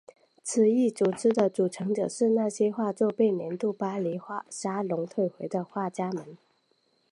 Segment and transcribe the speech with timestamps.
[0.41, 6.35] 此一组织的组成者是那些画作被年度巴黎沙龙退回的画家们。